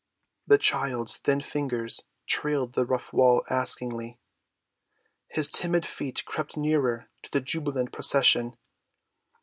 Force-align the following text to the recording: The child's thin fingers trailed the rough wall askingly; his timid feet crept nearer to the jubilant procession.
The 0.47 0.57
child's 0.57 1.17
thin 1.17 1.41
fingers 1.41 2.03
trailed 2.25 2.73
the 2.73 2.87
rough 2.87 3.13
wall 3.13 3.43
askingly; 3.51 4.17
his 5.27 5.47
timid 5.47 5.85
feet 5.85 6.25
crept 6.25 6.57
nearer 6.57 7.07
to 7.21 7.29
the 7.29 7.39
jubilant 7.39 7.91
procession. 7.91 8.57